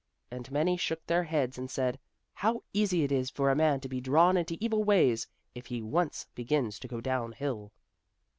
[0.31, 1.99] And many shook their heads and said,
[2.33, 5.83] "How easy it is for a man to be drawn into evil ways if he
[5.83, 7.71] once begins to go down hill!"